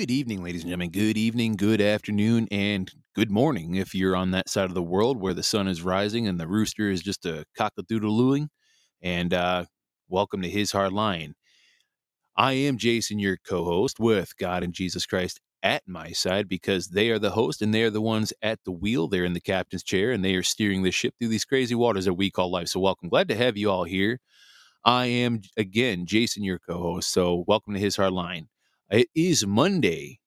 [0.00, 0.92] Good evening, ladies and gentlemen.
[0.92, 5.20] Good evening, good afternoon, and good morning if you're on that side of the world
[5.20, 8.48] where the sun is rising and the rooster is just a cock-a-doodle-looing.
[9.02, 9.66] And uh,
[10.08, 11.34] welcome to His Hard Line.
[12.34, 17.10] I am Jason, your co-host, with God and Jesus Christ at my side because they
[17.10, 19.06] are the host and they are the ones at the wheel.
[19.06, 22.06] They're in the captain's chair and they are steering the ship through these crazy waters
[22.06, 22.68] that we call life.
[22.68, 23.10] So welcome.
[23.10, 24.18] Glad to have you all here.
[24.82, 27.12] I am again Jason, your co-host.
[27.12, 28.49] So welcome to His Hard Line.
[28.90, 30.18] It is Monday,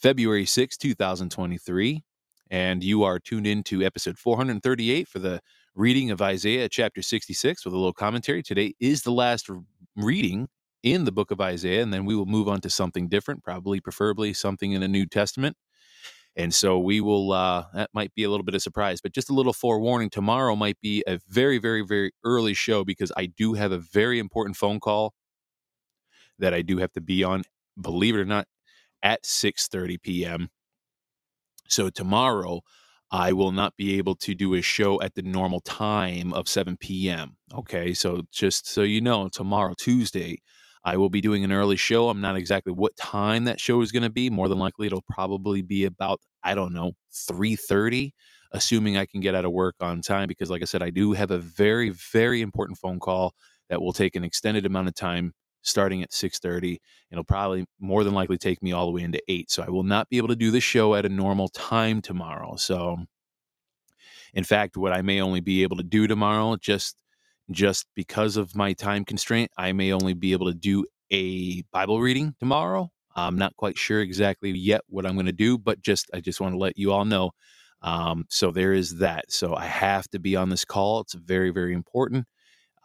[0.00, 2.04] February 6, 2023,
[2.48, 5.40] and you are tuned in to episode 438 for the
[5.74, 8.44] reading of Isaiah chapter 66 with a little commentary.
[8.44, 9.50] Today is the last
[9.96, 10.46] reading
[10.84, 13.80] in the book of Isaiah, and then we will move on to something different, probably,
[13.80, 15.56] preferably something in the New Testament.
[16.36, 19.28] And so we will, uh, that might be a little bit of surprise, but just
[19.28, 20.08] a little forewarning.
[20.08, 24.20] Tomorrow might be a very, very, very early show because I do have a very
[24.20, 25.14] important phone call
[26.38, 27.42] that I do have to be on
[27.80, 28.46] believe it or not,
[29.02, 30.50] at 6:30 p.m.
[31.68, 32.60] So tomorrow
[33.10, 37.08] I will not be able to do a show at the normal time of 7
[37.10, 37.36] p.m.
[37.52, 40.38] Okay, so just so you know, tomorrow, Tuesday,
[40.84, 42.08] I will be doing an early show.
[42.08, 44.30] I'm not exactly what time that show is going to be.
[44.30, 48.12] More than likely, it'll probably be about I don't know 3:30,
[48.52, 50.28] assuming I can get out of work on time.
[50.28, 53.34] Because, like I said, I do have a very very important phone call
[53.70, 55.32] that will take an extended amount of time
[55.66, 56.78] starting at 6.30
[57.10, 59.82] it'll probably more than likely take me all the way into 8 so i will
[59.82, 62.56] not be able to do the show at a normal time tomorrow.
[62.56, 62.98] So
[64.32, 66.96] in fact what i may only be able to do tomorrow just
[67.50, 72.00] just because of my time constraint i may only be able to do a bible
[72.00, 72.90] reading tomorrow.
[73.16, 76.40] I'm not quite sure exactly yet what i'm going to do but just i just
[76.40, 77.30] want to let you all know
[77.84, 79.30] um, so there is that.
[79.30, 81.00] So i have to be on this call.
[81.00, 82.26] It's very very important.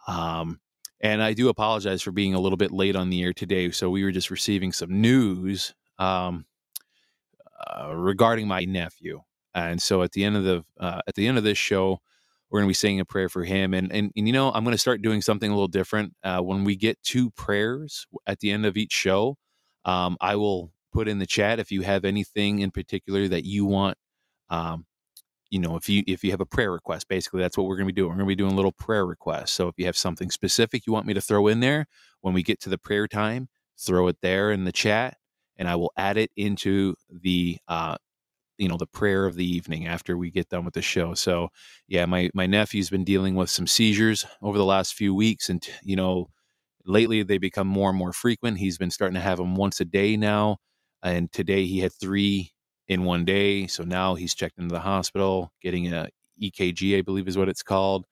[0.06, 0.60] Um,
[1.00, 3.70] and I do apologize for being a little bit late on the air today.
[3.70, 6.46] So we were just receiving some news um,
[7.66, 9.22] uh, regarding my nephew,
[9.54, 12.00] and so at the end of the uh, at the end of this show,
[12.50, 13.74] we're going to be saying a prayer for him.
[13.74, 16.14] And and, and you know, I'm going to start doing something a little different.
[16.22, 19.36] Uh, when we get two prayers at the end of each show,
[19.84, 23.64] um, I will put in the chat if you have anything in particular that you
[23.64, 23.96] want
[24.50, 24.86] um,
[25.50, 27.88] you know if you if you have a prayer request basically that's what we're going
[27.88, 28.10] to be doing.
[28.10, 30.92] We're going to be doing little prayer request so if you have something specific you
[30.92, 31.86] want me to throw in there
[32.20, 33.48] when we get to the prayer time
[33.78, 35.16] throw it there in the chat
[35.56, 37.96] and i will add it into the uh
[38.58, 41.14] you know the prayer of the evening after we get done with the show.
[41.14, 41.48] So
[41.88, 45.66] yeah my my nephew's been dealing with some seizures over the last few weeks and
[45.82, 46.28] you know
[46.86, 48.58] lately they become more and more frequent.
[48.58, 50.58] He's been starting to have them once a day now
[51.02, 52.52] and today he had three
[52.90, 53.68] in one day.
[53.68, 56.08] So now he's checked into the hospital, getting a
[56.42, 58.04] EKG, I believe is what it's called.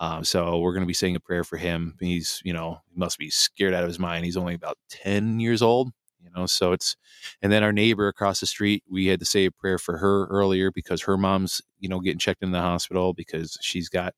[0.00, 1.96] Um, so we're going to be saying a prayer for him.
[1.98, 4.26] He's, you know, he must be scared out of his mind.
[4.26, 5.92] He's only about 10 years old,
[6.22, 6.94] you know, so it's,
[7.40, 10.26] and then our neighbor across the street, we had to say a prayer for her
[10.26, 14.14] earlier because her mom's, you know, getting checked in the hospital because she's got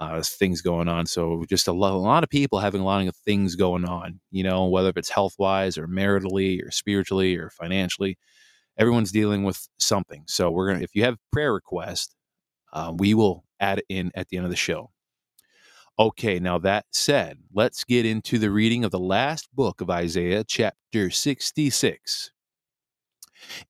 [0.00, 1.04] uh, things going on.
[1.06, 4.44] So just a a lot of people having a lot of things going on, you
[4.44, 8.16] know, whether it's health wise or maritally or spiritually or financially
[8.78, 10.24] everyone's dealing with something.
[10.26, 12.14] So we're gonna if you have prayer request,
[12.72, 14.90] uh, we will add it in at the end of the show.
[15.98, 20.44] Okay, now that said, let's get into the reading of the last book of Isaiah,
[20.44, 22.32] chapter 66.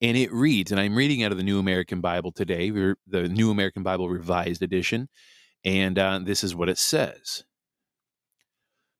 [0.02, 3.52] And it reads, and I'm reading out of the New American Bible today, the New
[3.52, 5.08] American Bible Revised Edition,
[5.64, 7.44] and uh, this is what it says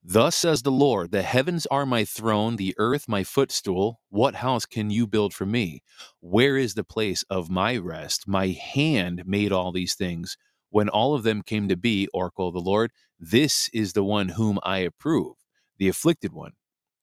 [0.09, 4.01] Thus says the Lord, the heavens are my throne, the earth my footstool.
[4.09, 5.83] What house can you build for me?
[6.21, 8.29] Where is the place of my rest?
[8.29, 10.37] My hand made all these things.
[10.71, 14.29] When all of them came to be, oracle of the Lord, this is the one
[14.29, 15.39] whom I approve,
[15.77, 16.53] the afflicted one,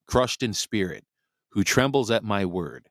[0.07, 1.03] crushed in spirit,
[1.49, 2.87] who trembles at my word.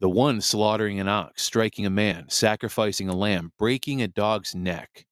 [0.00, 5.04] The one slaughtering an ox, striking a man, sacrificing a lamb, breaking a dog's neck,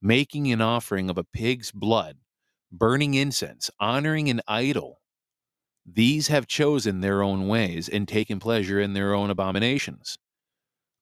[0.00, 2.18] making an offering of a pig's blood
[2.72, 5.00] burning incense, honoring an idol.
[5.86, 10.18] These have chosen their own ways and taken pleasure in their own abominations.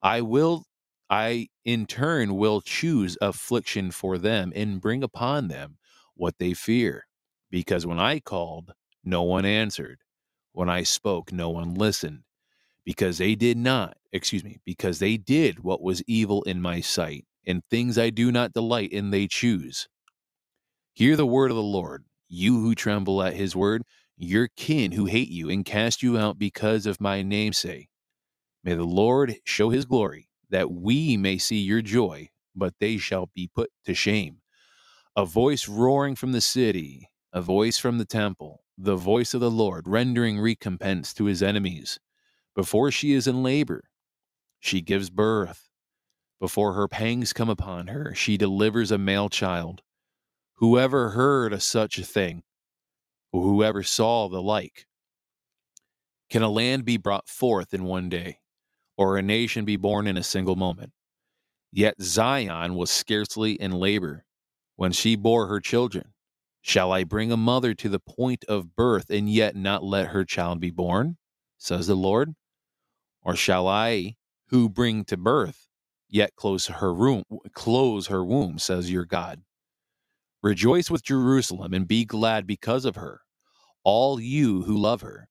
[0.03, 0.65] I will,
[1.11, 5.79] I in turn will choose affliction for them and bring upon them
[6.15, 7.07] what they fear.
[7.51, 8.73] Because when I called,
[9.05, 9.99] no one answered.
[10.53, 12.23] When I spoke, no one listened.
[12.85, 17.27] Because they did not, excuse me, because they did what was evil in my sight,
[17.47, 19.89] and things I do not delight in they choose.
[20.99, 23.85] Hear the word of the Lord, you who tremble at his word,
[24.17, 27.89] your kin who hate you and cast you out because of my namesake.
[28.65, 33.31] May the Lord show his glory, that we may see your joy, but they shall
[33.33, 34.39] be put to shame.
[35.15, 39.53] A voice roaring from the city, a voice from the temple, the voice of the
[39.53, 42.01] Lord rendering recompense to his enemies.
[42.57, 43.85] Before she is in labor,
[44.59, 45.69] she gives birth.
[46.41, 49.83] Before her pangs come upon her, she delivers a male child.
[50.59, 52.43] Whoever heard of such a thing,
[53.33, 54.87] or whoever saw the like?
[56.31, 58.41] Can a land be brought forth in one day,
[58.97, 60.93] or a nation be born in a single moment?
[61.71, 64.25] Yet Zion was scarcely in labor
[64.75, 66.13] when she bore her children.
[66.61, 70.25] Shall I bring a mother to the point of birth and yet not let her
[70.25, 71.19] child be born?
[71.57, 72.35] says the Lord.
[73.23, 74.17] Or shall I,
[74.49, 75.69] who bring to birth,
[76.09, 77.23] yet close her room,
[77.53, 79.43] close her womb, says your God.
[80.43, 83.23] Rejoice with Jerusalem and be glad because of her,
[83.83, 85.29] all you who love her.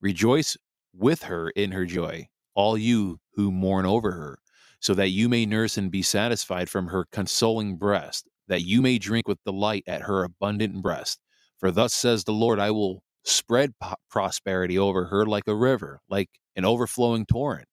[0.00, 0.56] Rejoice
[0.94, 4.38] with her in her joy, all you who mourn over her,
[4.80, 8.98] so that you may nurse and be satisfied from her consoling breast, that you may
[8.98, 11.20] drink with delight at her abundant breast.
[11.58, 13.72] For thus says the Lord, I will spread
[14.08, 17.68] prosperity over her like a river, like an overflowing torrent.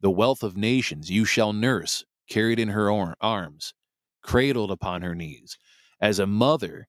[0.00, 3.72] The wealth of nations you shall nurse, carried in her arms,
[4.22, 5.56] cradled upon her knees.
[6.00, 6.88] As a mother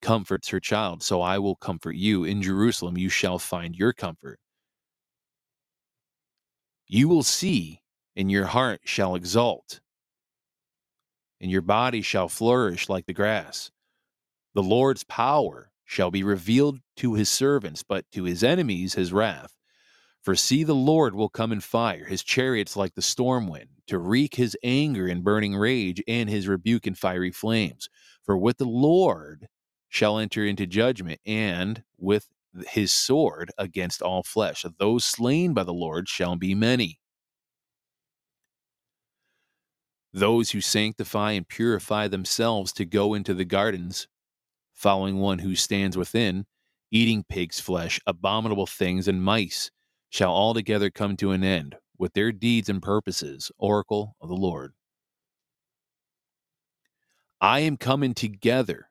[0.00, 2.24] comforts her child, so I will comfort you.
[2.24, 4.38] In Jerusalem you shall find your comfort.
[6.86, 7.82] You will see,
[8.16, 9.80] and your heart shall exult,
[11.40, 13.70] and your body shall flourish like the grass.
[14.54, 19.54] The Lord's power shall be revealed to his servants, but to his enemies his wrath.
[20.22, 23.98] For see, the Lord will come in fire, his chariots like the storm wind, to
[23.98, 27.88] wreak his anger in burning rage, and his rebuke in fiery flames.
[28.28, 29.48] For with the Lord
[29.88, 32.28] shall enter into judgment, and with
[32.68, 34.66] his sword against all flesh.
[34.78, 37.00] Those slain by the Lord shall be many.
[40.12, 44.06] Those who sanctify and purify themselves to go into the gardens,
[44.74, 46.44] following one who stands within,
[46.90, 49.70] eating pig's flesh, abominable things, and mice,
[50.10, 54.74] shall altogether come to an end with their deeds and purposes, oracle of the Lord.
[57.40, 58.90] I am coming together.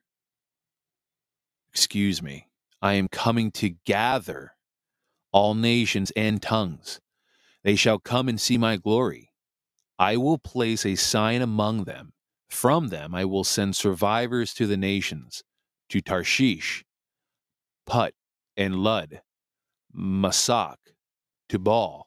[1.73, 2.47] Excuse me.
[2.81, 4.53] I am coming to gather
[5.33, 7.01] all nations and tongues.
[7.63, 9.31] They shall come and see my glory.
[9.99, 12.13] I will place a sign among them.
[12.49, 15.43] From them I will send survivors to the nations,
[15.89, 16.85] to Tarshish,
[17.85, 18.13] Put,
[18.55, 19.21] and Lud,
[19.93, 20.77] Masak,
[21.49, 22.05] Tubal,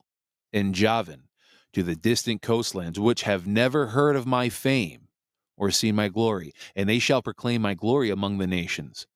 [0.52, 1.24] and Javan,
[1.74, 5.09] to the distant coastlands, which have never heard of my fame
[5.60, 9.06] or seen my glory, and they shall proclaim my glory among the nations.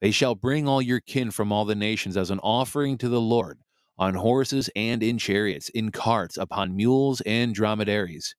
[0.00, 3.20] They shall bring all your kin from all the nations as an offering to the
[3.20, 3.58] Lord,
[3.98, 8.36] on horses and in chariots, in carts, upon mules and dromedaries.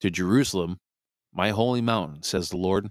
[0.00, 0.78] To Jerusalem,
[1.30, 2.88] my holy mountain, says the Lord,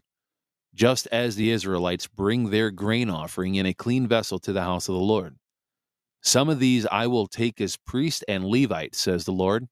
[0.75, 4.87] just as the Israelites bring their grain offering in a clean vessel to the house
[4.87, 5.37] of the Lord.
[6.21, 9.67] Some of these I will take as priest and Levite, says the Lord.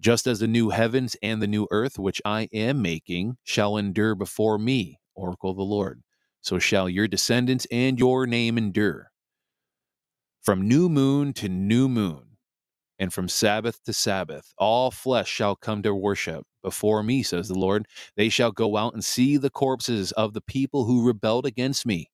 [0.00, 4.14] Just as the new heavens and the new earth, which I am making, shall endure
[4.14, 6.02] before me, oracle of the Lord,
[6.40, 9.10] so shall your descendants and your name endure.
[10.42, 12.38] From new moon to new moon,
[12.98, 17.58] and from Sabbath to Sabbath, all flesh shall come to worship before me, says the
[17.58, 17.86] Lord.
[18.16, 22.10] They shall go out and see the corpses of the people who rebelled against me.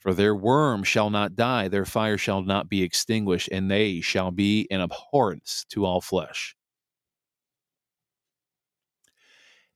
[0.00, 4.32] For their worm shall not die, their fire shall not be extinguished, and they shall
[4.32, 6.56] be an abhorrence to all flesh.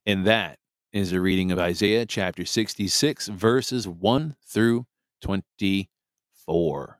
[0.07, 0.57] And that
[0.93, 4.85] is a reading of Isaiah chapter 66, verses 1 through
[5.19, 6.99] 24.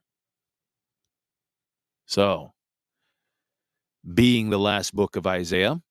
[2.06, 2.52] So,
[4.14, 5.82] being the last book of Isaiah,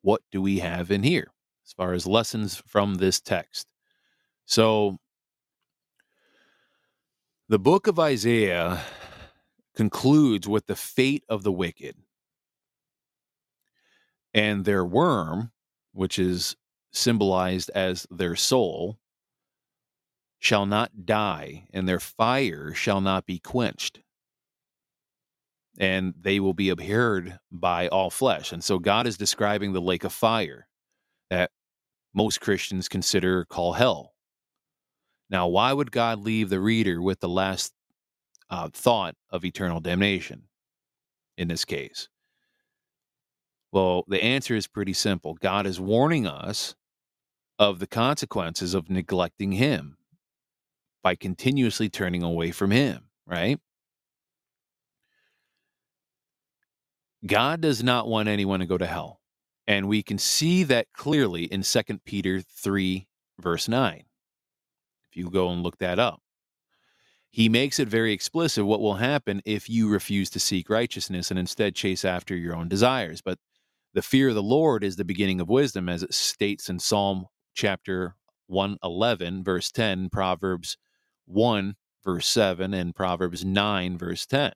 [0.00, 1.30] what do we have in here
[1.66, 3.66] as far as lessons from this text?
[4.46, 4.96] So,
[7.50, 8.80] the book of Isaiah
[9.76, 11.96] concludes with the fate of the wicked.
[14.34, 15.52] And their worm,
[15.92, 16.56] which is
[16.92, 18.98] symbolized as their soul,
[20.38, 24.00] shall not die, and their fire shall not be quenched.
[25.78, 28.52] And they will be abhorred by all flesh.
[28.52, 30.66] And so God is describing the lake of fire
[31.30, 31.50] that
[32.14, 34.14] most Christians consider call hell.
[35.30, 37.72] Now, why would God leave the reader with the last
[38.50, 40.44] uh, thought of eternal damnation
[41.36, 42.08] in this case?
[43.72, 45.34] Well, the answer is pretty simple.
[45.34, 46.74] God is warning us
[47.58, 49.98] of the consequences of neglecting Him
[51.02, 53.58] by continuously turning away from Him, right?
[57.26, 59.20] God does not want anyone to go to hell.
[59.66, 63.06] And we can see that clearly in 2 Peter 3,
[63.40, 64.04] verse 9
[65.10, 66.22] If you go and look that up.
[67.30, 71.38] he makes it very explicit what will happen if you refuse to seek righteousness and
[71.38, 73.20] instead chase after your own desires.
[73.22, 73.38] But
[73.98, 77.26] the fear of the Lord is the beginning of wisdom, as it states in Psalm
[77.52, 78.14] chapter
[78.46, 80.76] 111, verse 10, Proverbs
[81.26, 81.74] 1,
[82.04, 84.52] verse 7, and Proverbs 9, verse 10.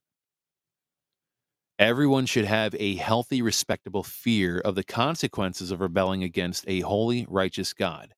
[1.77, 7.25] Everyone should have a healthy, respectable fear of the consequences of rebelling against a holy,
[7.27, 8.13] righteous God.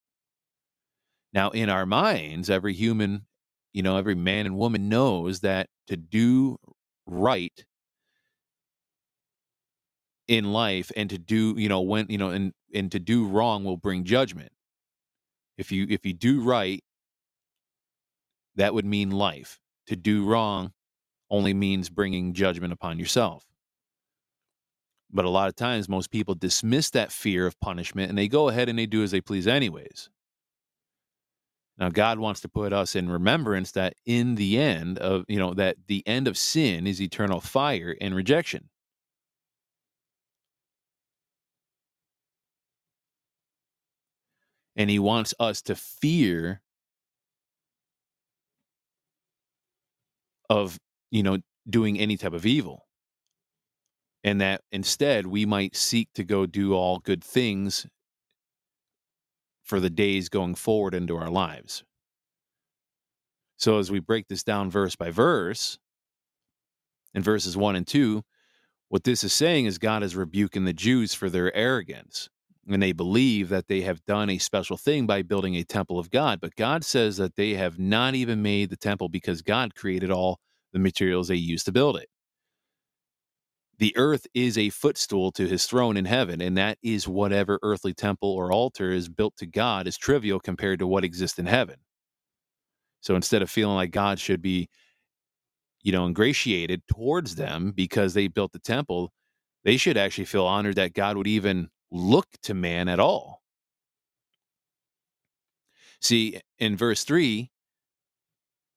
[1.34, 3.26] Now, in our minds, every human,
[3.74, 6.58] you know, every man and woman knows that to do
[7.08, 7.66] right
[10.28, 13.64] in life and to do, you know, when, you know, and and to do wrong
[13.64, 14.52] will bring judgment.
[15.58, 16.84] If you if you do right,
[18.56, 19.60] that would mean life.
[19.88, 20.74] To do wrong
[21.30, 23.46] only means bringing judgment upon yourself.
[25.12, 28.50] But a lot of times, most people dismiss that fear of punishment and they go
[28.50, 30.10] ahead and they do as they please, anyways.
[31.78, 35.54] Now, God wants to put us in remembrance that in the end of, you know,
[35.54, 38.70] that the end of sin is eternal fire and rejection.
[44.76, 46.62] And He wants us to fear
[50.50, 50.80] of,
[51.12, 51.40] you know,
[51.70, 52.86] doing any type of evil
[54.26, 57.86] and that instead we might seek to go do all good things
[59.62, 61.84] for the days going forward into our lives.
[63.58, 65.78] So, as we break this down verse by verse,
[67.14, 68.24] in verses one and two,
[68.90, 72.28] what this is saying is God is rebuking the Jews for their arrogance.
[72.68, 76.10] And they believe that they have done a special thing by building a temple of
[76.10, 76.40] God.
[76.42, 80.40] But God says that they have not even made the temple because God created all
[80.74, 82.10] the materials they used to build it
[83.78, 87.94] the earth is a footstool to his throne in heaven, and that is whatever earthly
[87.94, 91.76] temple or altar is built to God is trivial compared to what exists in heaven.
[93.02, 94.70] So instead of feeling like God should be,
[95.84, 99.12] you know, ingratiated towards them because they built the temple,
[99.64, 103.42] they should actually feel honored that God would even look to man at all.
[106.02, 107.50] See, in verse 3,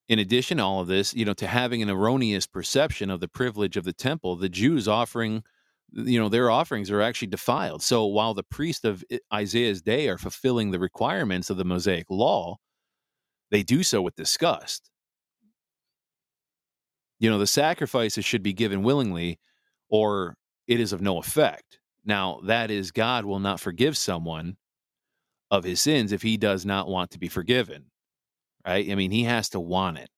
[0.08, 3.28] in addition to all of this, you know, to having an erroneous perception of the
[3.28, 5.42] privilege of the temple, the Jews offering,
[5.92, 7.82] you know, their offerings are actually defiled.
[7.82, 12.56] So while the priests of Isaiah's day are fulfilling the requirements of the Mosaic law,
[13.50, 14.90] they do so with disgust.
[17.18, 19.38] You know, the sacrifices should be given willingly
[19.90, 21.80] or it is of no effect.
[22.08, 24.56] Now, that is, God will not forgive someone
[25.52, 27.84] of his sins if he does not want to be forgiven
[28.68, 28.90] right?
[28.90, 30.10] I mean, he has to want it.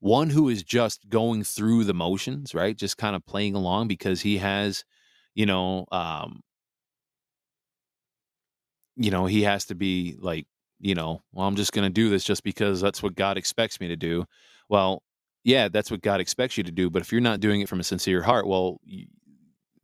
[0.00, 2.76] One who is just going through the motions, right?
[2.76, 4.84] Just kind of playing along because he has,
[5.34, 6.40] you know, um,
[8.96, 10.46] you know, he has to be like,
[10.80, 13.80] you know, well, I'm just going to do this just because that's what God expects
[13.80, 14.24] me to do.
[14.68, 15.02] Well,
[15.44, 16.90] yeah, that's what God expects you to do.
[16.90, 18.80] But if you're not doing it from a sincere heart, well,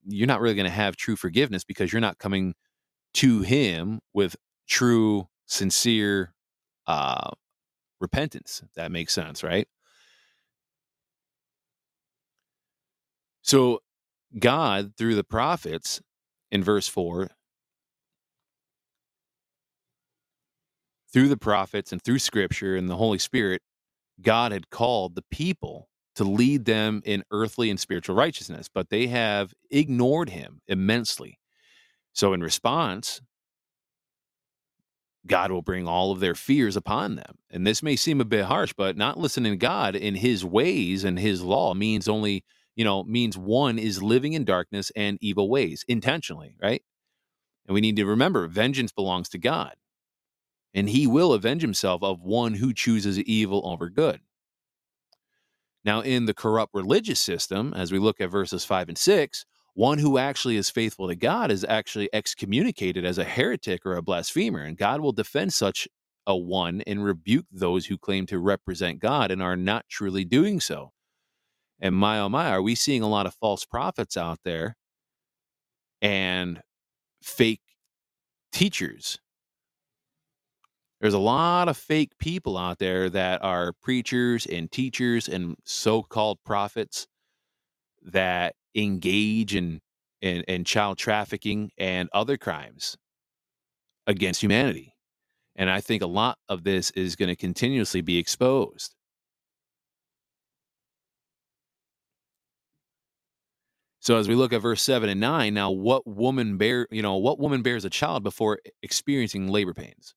[0.09, 2.55] you're not really going to have true forgiveness because you're not coming
[3.15, 4.37] to Him with
[4.69, 6.33] true, sincere
[6.87, 7.31] uh,
[8.01, 8.63] repentance.
[8.75, 9.69] That makes sense, right?
[13.43, 13.81] So,
[14.39, 16.01] God, through the prophets
[16.51, 17.31] in verse 4,
[21.13, 23.63] through the prophets and through scripture and the Holy Spirit,
[24.21, 29.07] God had called the people to lead them in earthly and spiritual righteousness, but they
[29.07, 31.39] have ignored him immensely.
[32.13, 33.21] So, in response,
[35.29, 37.37] God will bring all of their fears upon them.
[37.51, 41.05] And this may seem a bit harsh, but not listening to God in his ways
[41.05, 42.45] and his law means only,
[42.75, 46.83] you know, means one is living in darkness and evil ways intentionally, right?
[47.67, 49.75] And we need to remember vengeance belongs to God.
[50.75, 54.21] And he will avenge himself of one who chooses evil over good.
[55.89, 59.97] Now, in the corrupt religious system, as we look at verses five and six, one
[59.97, 64.61] who actually is faithful to God is actually excommunicated as a heretic or a blasphemer,
[64.61, 65.89] and God will defend such
[66.27, 70.61] a one and rebuke those who claim to represent God and are not truly doing
[70.61, 70.93] so.
[71.81, 74.77] And my oh my, are we seeing a lot of false prophets out there
[76.03, 76.61] and
[77.23, 77.63] fake
[78.53, 79.21] teachers?
[81.01, 86.03] There's a lot of fake people out there that are preachers and teachers and so
[86.03, 87.07] called prophets
[88.03, 89.81] that engage in,
[90.21, 92.97] in, in child trafficking and other crimes
[94.09, 94.95] against humanity.
[95.55, 98.95] And I think a lot of this is going to continuously be exposed.
[104.01, 107.17] So as we look at verse 7 and 9, now what woman bear, you know,
[107.17, 110.15] what woman bears a child before experiencing labor pains?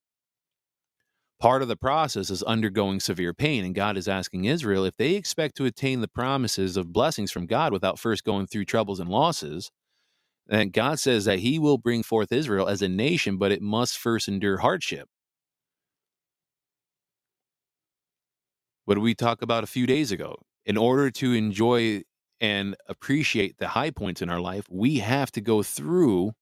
[1.42, 5.16] Part of the process is undergoing severe pain, and God is asking Israel if they
[5.16, 9.10] expect to attain the promises of blessings from God without first going through troubles and
[9.10, 9.68] losses.
[10.48, 13.98] And God says that He will bring forth Israel as a nation, but it must
[13.98, 15.08] first endure hardship.
[18.84, 20.36] What did we talk about a few days ago?
[20.64, 22.02] In order to enjoy
[22.40, 26.34] and appreciate the high points in our life, we have to go through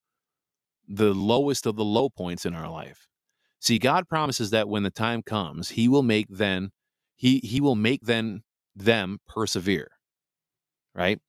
[0.86, 3.06] the lowest of the low points in our life.
[3.60, 6.70] See, God promises that when the time comes, he will make then
[7.14, 8.42] he he will make then
[8.74, 9.90] them persevere.
[10.94, 11.20] Right?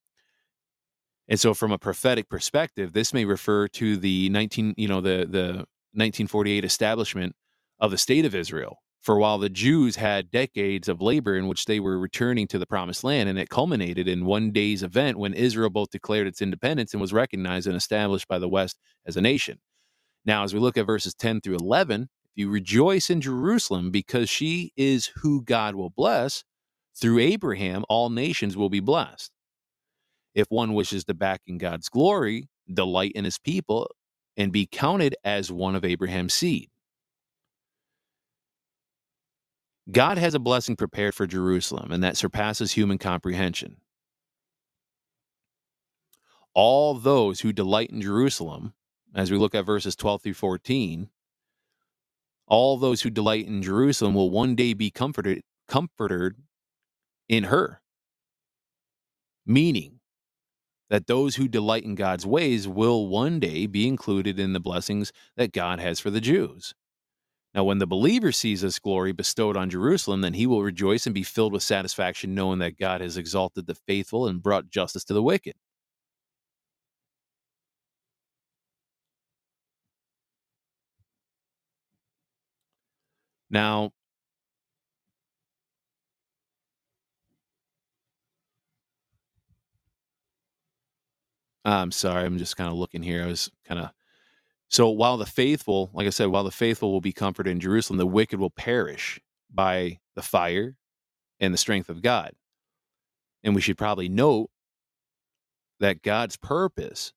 [1.28, 5.28] And so from a prophetic perspective, this may refer to the 19, you know, the
[5.30, 7.36] the 1948 establishment
[7.80, 8.78] of the state of Israel.
[9.02, 12.68] For while the Jews had decades of labor in which they were returning to the
[12.68, 16.94] promised land, and it culminated in one day's event when Israel both declared its independence
[16.94, 19.58] and was recognized and established by the West as a nation.
[20.24, 24.30] Now, as we look at verses 10 through 11, if you rejoice in Jerusalem because
[24.30, 26.44] she is who God will bless,
[26.96, 29.32] through Abraham, all nations will be blessed.
[30.34, 33.90] If one wishes to back in God's glory, delight in his people,
[34.38, 36.70] and be counted as one of Abraham's seed.
[39.92, 43.78] God has a blessing prepared for Jerusalem, and that surpasses human comprehension.
[46.54, 48.74] All those who delight in Jerusalem,
[49.14, 51.10] as we look at verses 12 through 14,
[52.52, 56.36] all those who delight in Jerusalem will one day be comforted comforted
[57.30, 57.82] in her.
[59.46, 60.02] Meaning
[60.90, 65.14] that those who delight in God's ways will one day be included in the blessings
[65.38, 66.74] that God has for the Jews.
[67.56, 71.16] Now, when the believer sees this glory bestowed on Jerusalem, then he will rejoice and
[71.16, 75.14] be filled with satisfaction, knowing that God has exalted the faithful and brought justice to
[75.14, 75.54] the wicked.
[83.52, 83.92] Now,
[91.66, 93.24] I'm sorry, I'm just kind of looking here.
[93.24, 93.92] I was kind of
[94.70, 97.98] so while the faithful, like I said, while the faithful will be comforted in Jerusalem,
[97.98, 99.20] the wicked will perish
[99.54, 100.78] by the fire
[101.42, 102.32] and the strength of God.
[103.44, 104.50] And we should probably note
[105.82, 107.12] that God's purpose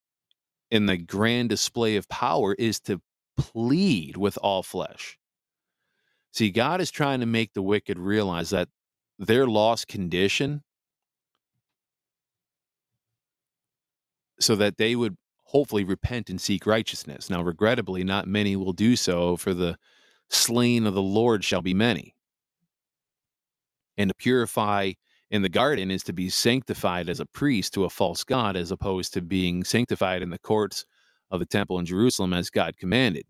[0.69, 3.01] in the grand display of power is to
[3.37, 5.17] plead with all flesh.
[6.35, 8.67] See, God is trying to make the wicked realize that
[9.17, 10.63] their lost condition
[14.41, 17.29] so that they would hopefully repent and seek righteousness.
[17.29, 19.77] Now, regrettably, not many will do so, for the
[20.29, 22.13] slain of the Lord shall be many.
[23.97, 24.91] And to purify
[25.31, 28.71] in the garden is to be sanctified as a priest to a false God, as
[28.71, 30.85] opposed to being sanctified in the courts
[31.31, 33.25] of the temple in Jerusalem as God commanded.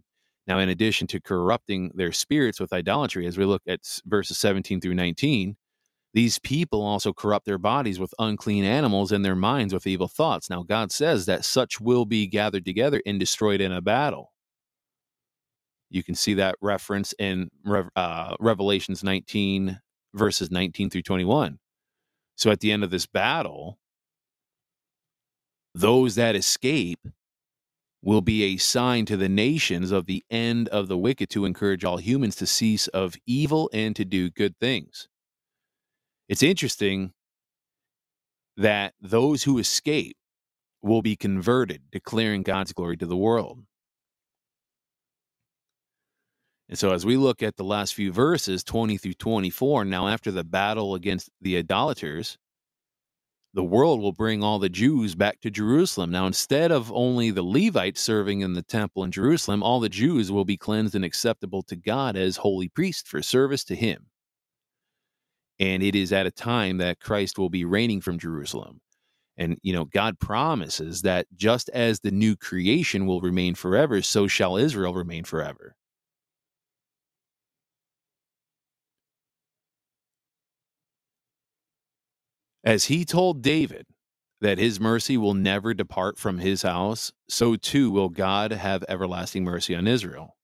[0.47, 4.79] Now, in addition to corrupting their spirits with idolatry, as we look at verses 17
[4.79, 5.55] through 19,
[6.13, 10.49] these people also corrupt their bodies with unclean animals and their minds with evil thoughts.
[10.49, 14.31] Now, God says that such will be gathered together and destroyed in a battle.
[15.89, 17.49] You can see that reference in
[17.95, 19.79] uh, Revelations 19,
[20.13, 21.59] verses 19 through 21.
[22.35, 23.77] So, at the end of this battle,
[25.73, 26.99] those that escape
[28.05, 31.83] will be a sign to the nations of the end of the wicked to encourage
[31.83, 35.09] all humans to cease of evil and to do good things.
[36.29, 37.13] It's interesting
[38.57, 40.15] that those who escape
[40.83, 43.63] will be converted, declaring God's glory to the world.
[46.69, 50.31] And so, as we look at the last few verses, 20 through 24, now after
[50.31, 52.37] the battle against the idolaters,
[53.55, 56.11] the world will bring all the Jews back to Jerusalem.
[56.11, 60.29] Now, instead of only the Levites serving in the temple in Jerusalem, all the Jews
[60.29, 64.07] will be cleansed and acceptable to God as holy priests for service to Him.
[65.57, 68.81] And it is at a time that Christ will be reigning from Jerusalem.
[69.37, 74.27] And, you know, God promises that just as the new creation will remain forever, so
[74.27, 75.75] shall Israel remain forever.
[82.65, 83.85] As he told David
[84.41, 89.43] that his mercy will never depart from his house, so too will God have everlasting
[89.43, 90.35] mercy on Israel.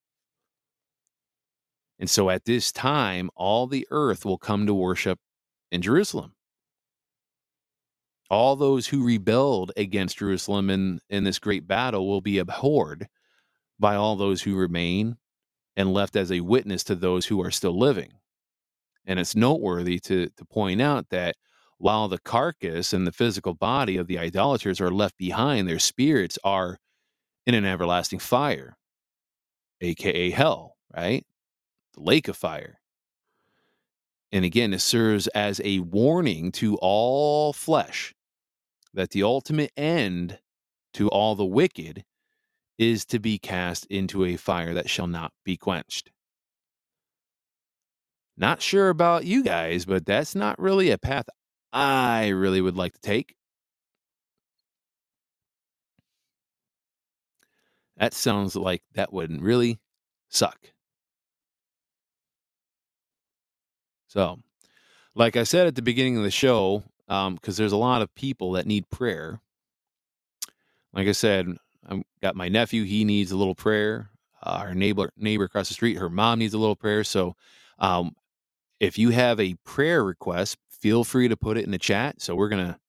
[1.99, 5.19] And so at this time, all the earth will come to worship
[5.71, 6.33] in Jerusalem.
[8.29, 13.07] All those who rebelled against Jerusalem in, in this great battle will be abhorred
[13.79, 15.17] by all those who remain
[15.75, 18.13] and left as a witness to those who are still living.
[19.05, 21.35] And it's noteworthy to, to point out that
[21.81, 26.37] while the carcass and the physical body of the idolaters are left behind, their spirits
[26.43, 26.77] are
[27.45, 28.77] in an everlasting fire,
[29.81, 31.25] aka hell, right?
[31.93, 32.79] the lake of fire.
[34.31, 38.13] And again, it serves as a warning to all flesh
[38.93, 40.39] that the ultimate end
[40.93, 42.03] to all the wicked
[42.77, 46.11] is to be cast into a fire that shall not be quenched.
[48.37, 51.25] Not sure about you guys, but that's not really a path
[51.73, 53.35] I really would like to take.
[57.97, 59.79] That sounds like that would really
[60.29, 60.71] suck.
[64.07, 64.39] So,
[65.15, 68.13] like I said at the beginning of the show, because um, there's a lot of
[68.15, 69.39] people that need prayer.
[70.93, 71.47] Like I said,
[71.87, 74.09] I've got my nephew; he needs a little prayer.
[74.43, 77.03] Uh, our neighbor neighbor across the street, her mom needs a little prayer.
[77.03, 77.35] So,
[77.79, 78.15] um,
[78.79, 82.21] if you have a prayer request, feel free to put it in the chat.
[82.21, 82.79] So we're gonna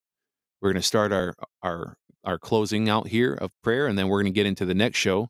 [0.61, 4.31] we're gonna start our our our closing out here of prayer, and then we're gonna
[4.31, 5.28] get into the next show,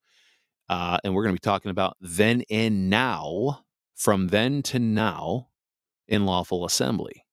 [0.68, 5.48] uh, and we're gonna be talking about then and now, from then to now,
[6.08, 7.24] in lawful assembly,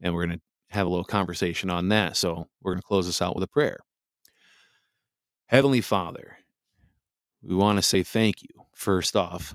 [0.00, 2.16] and we're gonna have a little conversation on that.
[2.16, 3.80] So we're gonna close this out with a prayer.
[5.46, 6.38] Heavenly Father,
[7.42, 9.54] we want to say thank you first off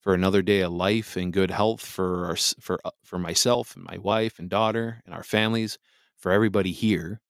[0.00, 3.84] for another day of life and good health for our, for uh, for myself and
[3.84, 5.78] my wife and daughter and our families,
[6.16, 7.20] for everybody here.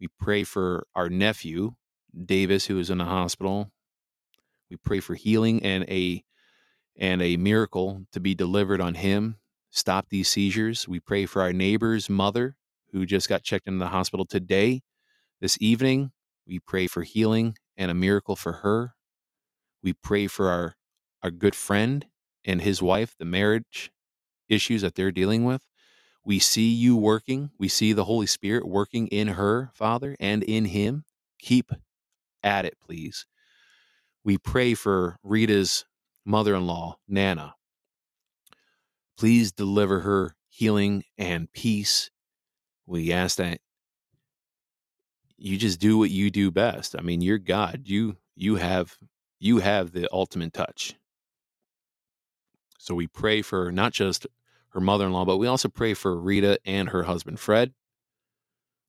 [0.00, 1.72] We pray for our nephew
[2.24, 3.70] Davis, who is in the hospital.
[4.70, 6.24] We pray for healing and a
[6.96, 9.36] and a miracle to be delivered on him.
[9.70, 10.88] Stop these seizures.
[10.88, 12.56] We pray for our neighbor's mother,
[12.92, 14.82] who just got checked into the hospital today.
[15.40, 16.10] This evening,
[16.46, 18.94] we pray for healing and a miracle for her.
[19.82, 20.74] We pray for our
[21.22, 22.06] our good friend
[22.44, 23.90] and his wife, the marriage
[24.48, 25.62] issues that they're dealing with.
[26.24, 27.50] We see you working.
[27.58, 31.04] We see the Holy Spirit working in her, Father, and in him.
[31.38, 31.72] Keep
[32.42, 33.26] at it, please.
[34.24, 35.86] We pray for Rita's
[36.26, 37.54] mother in law, Nana.
[39.18, 42.10] Please deliver her healing and peace.
[42.86, 43.60] We ask that
[45.38, 46.96] you just do what you do best.
[46.98, 47.82] I mean, you're God.
[47.86, 48.98] You you have
[49.40, 50.97] you have the ultimate touch.
[52.78, 54.26] So we pray for not just
[54.70, 57.72] her mother in law, but we also pray for Rita and her husband, Fred.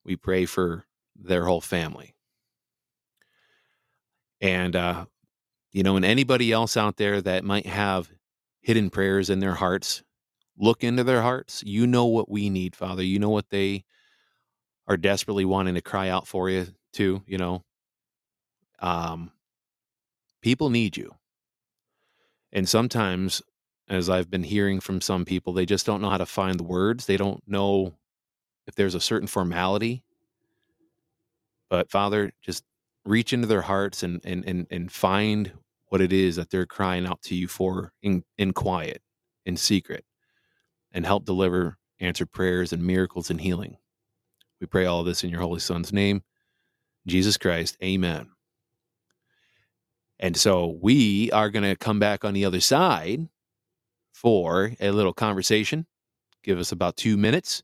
[0.06, 2.16] We pray for their whole family.
[4.42, 5.06] And, uh,
[5.72, 8.10] you know, and anybody else out there that might have
[8.62, 10.04] hidden prayers in their hearts,
[10.58, 11.64] look into their hearts.
[11.66, 13.04] You know what we need, Father.
[13.04, 13.84] You know what they
[14.88, 17.64] are desperately wanting to cry out for you, too, you know.
[18.80, 19.32] Um,
[20.42, 21.16] people need you.
[22.52, 23.42] And sometimes
[23.90, 26.64] as I've been hearing from some people, they just don't know how to find the
[26.64, 27.06] words.
[27.06, 27.96] They don't know
[28.68, 30.04] if there's a certain formality.
[31.70, 32.64] But Father, just
[33.06, 35.52] reach into their hearts and and and, and find
[35.88, 39.02] what it is that they're crying out to you for in, in quiet,
[39.46, 40.06] in secret,
[40.92, 43.76] and help deliver answered prayers and miracles and healing.
[44.62, 46.24] We pray all this in your holy son's name,
[47.08, 47.78] Jesus Christ.
[47.84, 48.30] Amen.
[50.20, 53.28] And so we are going to come back on the other side
[54.20, 55.86] for a little conversation.
[56.44, 57.64] Give us about two minutes.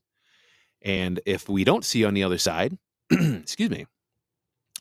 [0.80, 2.78] And if we don't see you on the other side,
[3.10, 3.84] excuse me,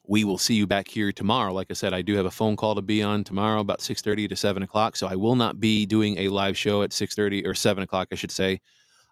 [0.08, 1.52] we will see you back here tomorrow.
[1.52, 4.30] Like I said, I do have a phone call to be on tomorrow about 6.30
[4.30, 4.96] to 7 o'clock.
[4.96, 8.16] So I will not be doing a live show at 6.30 or 7 o'clock, I
[8.16, 8.62] should say.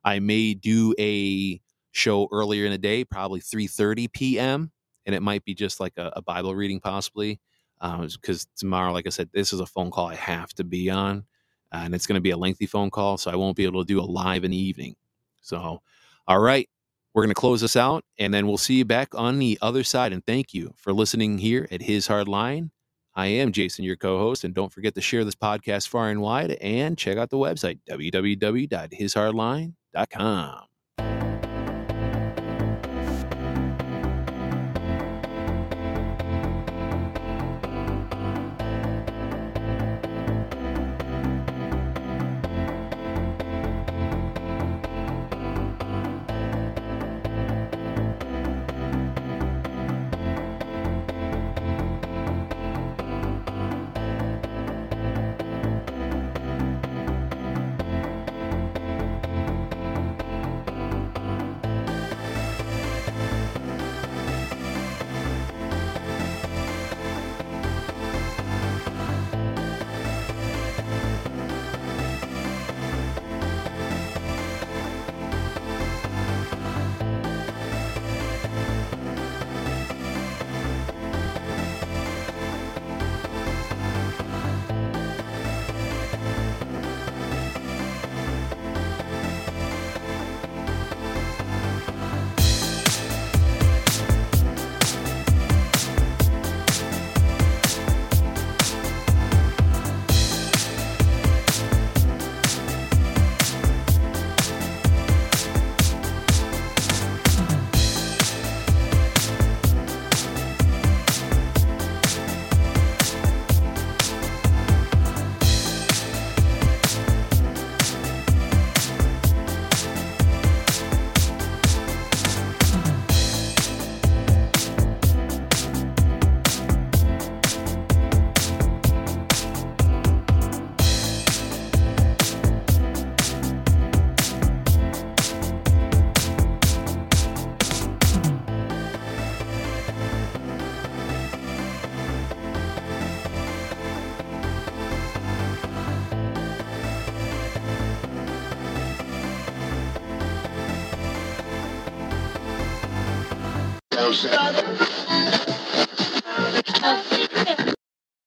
[0.05, 1.59] I may do a
[1.91, 4.71] show earlier in the day, probably 3.30 p.m.
[5.05, 7.41] And it might be just like a, a Bible reading possibly.
[7.81, 10.89] Because um, tomorrow, like I said, this is a phone call I have to be
[10.89, 11.25] on
[11.73, 13.87] and it's going to be a lengthy phone call, so I won't be able to
[13.87, 14.95] do a live in the evening.
[15.41, 15.81] So,
[16.27, 16.69] all right,
[17.13, 19.83] we're going to close this out, and then we'll see you back on the other
[19.83, 20.13] side.
[20.13, 22.71] And thank you for listening here at His Hard Line.
[23.15, 26.21] I am Jason, your co host, and don't forget to share this podcast far and
[26.21, 30.72] wide and check out the website, www.hishardline.com.